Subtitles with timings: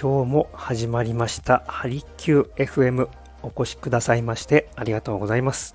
[0.00, 1.64] 今日も始まりました。
[1.66, 3.08] ハリキュー FM
[3.42, 5.74] お越しくださいましてありがとうございます。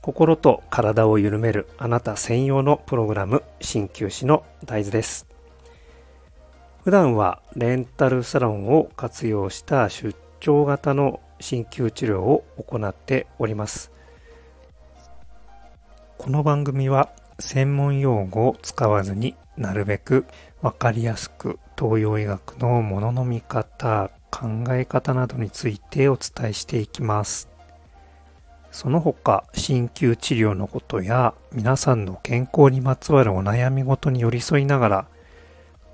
[0.00, 5.26] 心と体を緩めるあなた専用のプログラム鍼灸師の大豆です。
[6.84, 13.92] 普段はレンタルサロンを活用した出張型の鍼灸治療を行っております。
[16.16, 20.24] この番組は専門用語を使わずになるべく
[20.62, 27.48] わかりやすく東洋医学のものの見方、考え方などについてお伝えしていきます。
[28.72, 35.06] その他、鍼灸治療のことや皆さんの健康にまつわるお悩みごとに寄り添いながら、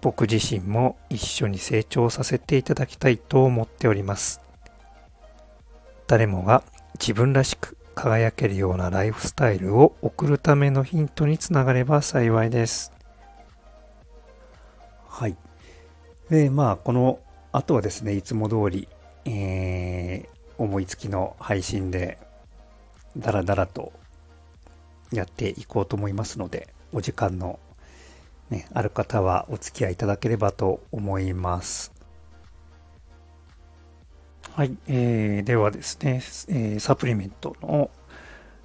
[0.01, 4.41] 僕自身も一緒に成長させていただきたいと思っております。
[6.07, 6.63] 誰もが
[6.95, 12.93] 自分らしく輝けるようなライフスタイルを送るためのヒントにつながれば幸いです。
[15.09, 15.37] はい。
[16.31, 17.21] で、まあ、この
[17.53, 18.89] 後はですね、いつも通り、
[19.25, 22.19] えー、思いつきの配信で、
[23.17, 23.93] だらだらと
[25.13, 27.59] やっていこうと思いますので、お時間の、
[28.51, 31.93] ね、ある方はお付き合いいただければと思います。
[34.53, 37.91] はい、えー、ではですね、えー、サプリメントの、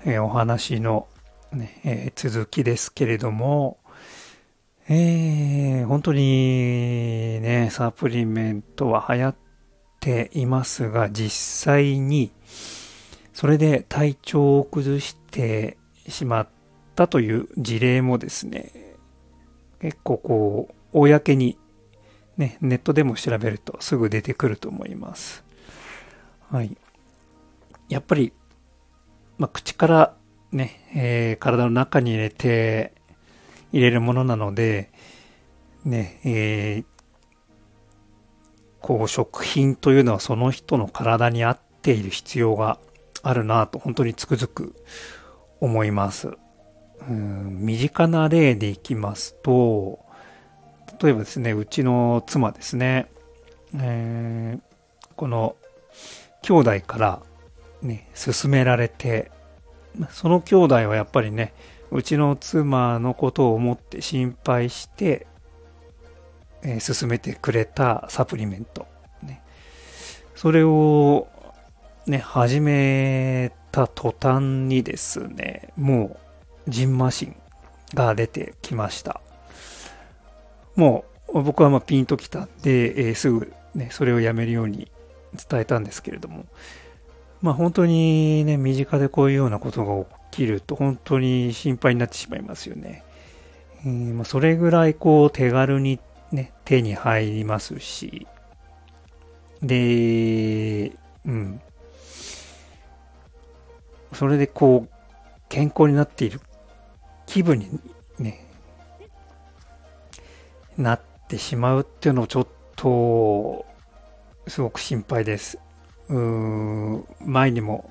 [0.05, 1.07] えー、お話の、
[1.51, 3.77] ねえー、続きですけれども、
[4.91, 9.35] えー、本当にね、サプリメントは流行っ
[9.99, 12.31] ていますが、実際に
[13.33, 16.49] それで体調を崩してしまっ
[16.95, 18.71] たという事例もですね、
[19.79, 21.59] 結構こう、公に
[22.37, 25.43] ね、ネットでも調べるとすぐ出てくると思います。
[26.49, 26.75] はい。
[27.89, 28.33] やっぱり、
[29.37, 30.15] まあ、口から
[30.51, 32.98] ね、えー、体の中に入れて、
[33.71, 34.91] 入れるものなので、
[35.85, 36.85] ね、えー、
[38.81, 42.79] こう食品というのはその人の体に合っている必要が
[43.23, 44.75] あるなと本当につくづく
[45.59, 46.29] 思います。
[47.07, 49.99] うん身近な例でいきますと、
[51.01, 53.09] 例えばですね、うちの妻ですね、
[53.75, 55.55] えー、この
[56.41, 57.21] 兄弟から
[57.81, 59.31] ね、勧められて、
[60.09, 61.53] その兄弟はやっぱりね、
[61.91, 65.27] うちの妻のことを思って心配して、
[66.61, 68.87] えー、勧めてくれたサプリメント。
[69.23, 69.41] ね、
[70.35, 71.27] それを
[72.05, 76.17] ね、始めた途端にですね、も
[76.67, 77.35] う、ジンマシン
[77.93, 79.21] が出てきました。
[80.75, 84.91] もう、僕はまあピンときたんで、えー、すぐね、それをやめるように
[85.49, 86.45] 伝えたんですけれども、
[87.41, 93.03] まあ本当にね、身近でこういうようなことが起きると本当に心配になってしまいますよね。
[93.85, 95.99] えー、ま、それぐらいこう手軽に
[96.31, 98.27] ね、手に入りますし、
[99.61, 100.91] で、
[101.25, 101.61] うん。
[104.13, 104.89] それでこう、
[105.49, 106.39] 健康になっている
[107.25, 107.79] 気分に
[108.17, 108.45] ね、
[110.77, 113.65] なってしまうっていうのをちょっと、
[114.47, 115.59] すごく心配です。
[116.07, 117.89] うー前にも、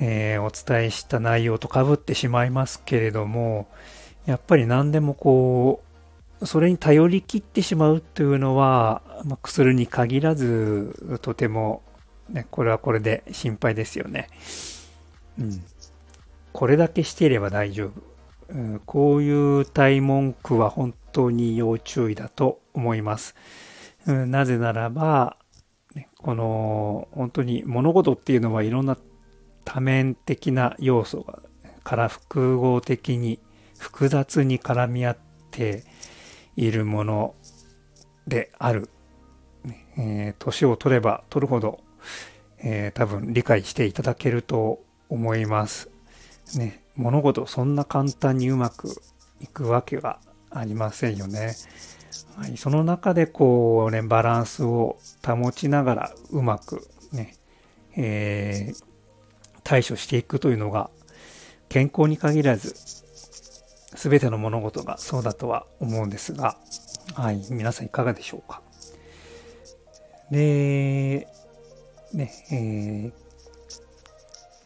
[0.00, 3.68] えー、お伝えした内容とかぶってしまいますけれども、
[4.26, 5.82] やっぱり何でもこ
[6.40, 11.82] う、それに頼りきってしまうというのは、まあ、薬に限らず、とても、
[12.28, 14.28] ね、これはこれで心配ですよね。
[15.38, 15.62] うん。
[16.52, 17.92] これだけしていれば大丈夫。
[18.50, 23.34] うん、こういう体文句は本当に要注意だと思います。
[24.06, 25.36] うん、なぜならば、
[26.18, 28.96] この本当に物事っていうのはいろんな
[29.64, 31.40] 多面的な要素が
[31.82, 33.38] から複合的に
[33.78, 35.18] 複雑に絡み合っ
[35.50, 35.84] て
[36.56, 37.34] いるもの
[38.26, 38.88] である。
[39.96, 41.80] えー、年を取れば取るほど、
[42.58, 45.88] えー、多分理解していただけると思います。
[46.56, 48.88] ね、物事そんな簡単にうまく
[49.40, 50.18] いくわけは
[50.50, 51.54] ありませんよね。
[52.36, 57.34] はい、その中でこうね、バランスを保ちながらうまくね、
[57.96, 58.84] えー、
[59.64, 60.90] 対処していくというのが
[61.68, 62.74] 健康に限らず
[63.96, 66.56] 全ての物事がそうだとは思うんですが、
[67.14, 68.60] はい、皆さんいかがでしょうか？
[70.30, 71.28] で、
[72.12, 73.12] ね、えー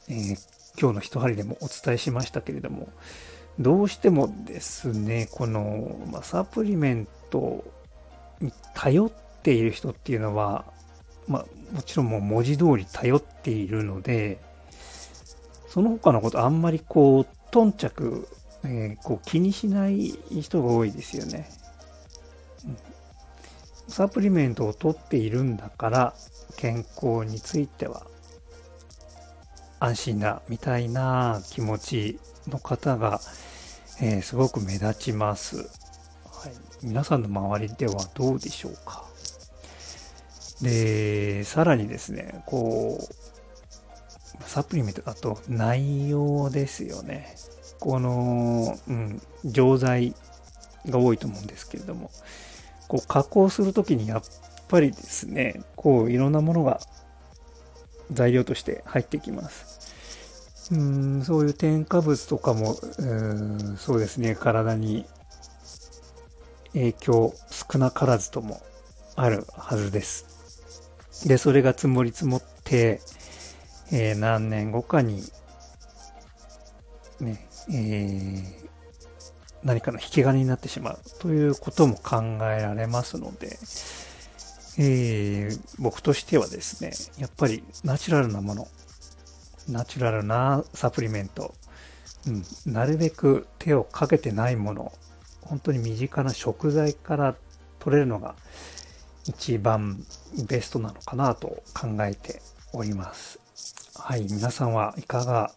[0.09, 0.37] えー、
[0.81, 2.89] 今日の一針でもお伝えしましたけれども、
[3.59, 7.65] どうしてもですね、この、ま、サプリメント
[8.41, 9.13] に頼っ
[9.43, 10.65] ている人っていうのは、
[11.27, 11.45] まあ、
[11.75, 14.41] もちろんもう文字通り頼っているので、
[15.69, 18.27] その他のことあんまりこう、頓着、
[18.65, 21.49] えー、こう気にしない人が多いですよね。
[22.67, 22.77] うん
[23.89, 26.15] サプリメントを取っているんだから
[26.57, 28.03] 健康については
[29.81, 33.21] 安心だみたいな気持ちの方が、
[34.03, 35.67] えー、すごく目立ちます、はい。
[36.83, 39.05] 皆さんの周りではどうでしょうか。
[40.61, 43.15] で、さらにですね、こう、
[44.41, 47.35] サプリメントだと内容ですよね。
[47.81, 50.15] この、うん、錠剤
[50.87, 52.11] が多いと思うんですけれども、
[52.89, 54.23] こう加工するときにやっ
[54.69, 56.81] ぱりですね、こういろんなものが
[58.11, 59.79] 材料として入ってきます。
[60.71, 65.07] うんそういう添加物とかもうんそうですね体に
[66.75, 68.61] 影響少なからずとも
[69.17, 71.27] あるはずです。
[71.27, 73.01] で、それが積もり積もって、
[73.93, 75.23] えー、何年後かに、
[77.21, 78.69] ね、えー、
[79.65, 83.59] 何かの引き金になってしまうということも考えられますので、
[84.79, 88.69] えー、僕としてはですね、やっぱりナチュラルなもの、
[89.69, 91.55] ナチュラルなサプリメント、
[92.27, 94.93] うん、なるべく手をかけてないもの、
[95.41, 97.35] 本当に身近な食材から
[97.79, 98.35] 取れるのが
[99.27, 99.99] 一番
[100.47, 102.41] ベストなのかなと考えて
[102.73, 103.48] おります。
[104.01, 105.53] はい、皆さんはいかが、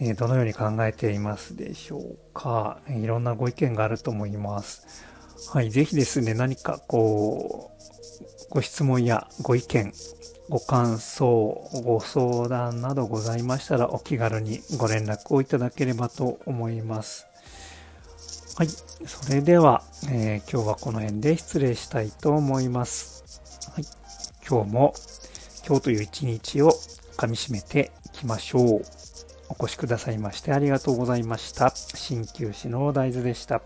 [0.00, 5.06] えー、どのように考えていますでしょうか、いろんなご意見があると思います。
[5.52, 7.70] はい、ぜひですね、何かこ
[8.50, 9.92] う、ご質問やご意見、
[10.50, 17.26] ご感想、ご相談などございましたらお気軽にご連絡をいただければと思います。
[18.56, 18.68] はい。
[18.68, 23.24] それでは、えー、今日はこの辺で失礼したいと思います。
[23.72, 23.84] はい。
[24.46, 24.94] 今日も、
[25.66, 26.72] 今日という一日を
[27.22, 28.82] 噛み締めていきましょう。
[29.48, 31.72] お越しくださいましてありがとうございました。
[31.94, 33.62] 鍼灸師の大豆でした。